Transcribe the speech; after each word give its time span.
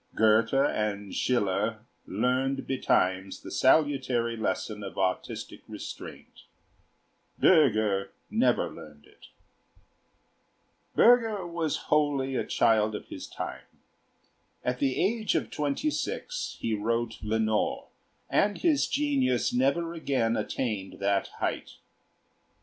Goethe 0.15 0.51
and 0.51 1.13
Schiller 1.13 1.85
learned 2.07 2.65
betimes 2.65 3.39
the 3.43 3.51
salutary 3.51 4.35
lesson 4.35 4.83
of 4.83 4.97
artistic 4.97 5.61
restraint. 5.67 6.45
Bürger 7.39 8.09
never 8.27 8.67
learned 8.67 9.05
it. 9.05 9.27
[Illustration: 10.95 10.95
GOTTFRIED 10.95 10.95
A. 10.95 10.99
BÜRGER] 10.99 11.37
Bürger 11.37 11.51
was 11.51 11.77
wholly 11.77 12.35
a 12.35 12.43
child 12.43 12.95
of 12.95 13.09
his 13.09 13.27
time. 13.27 13.67
At 14.63 14.79
the 14.79 14.95
age 14.99 15.35
of 15.35 15.51
twenty 15.51 15.91
six 15.91 16.57
he 16.59 16.73
wrote 16.73 17.19
'Lenore,' 17.21 17.89
and 18.27 18.57
his 18.57 18.87
genius 18.87 19.53
never 19.53 19.93
again 19.93 20.35
attained 20.35 20.93
that 20.97 21.27
height. 21.37 21.75